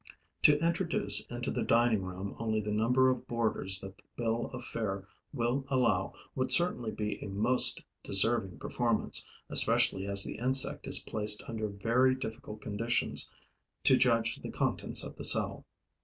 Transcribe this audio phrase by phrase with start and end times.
[0.41, 4.65] To introduce into the dining room only the number of boarders that the bill of
[4.65, 10.97] fare will allow would certainly be a most deserving performance, especially as the insect is
[10.97, 13.31] placed under very difficult conditions
[13.83, 15.67] to judge the contents of the cell.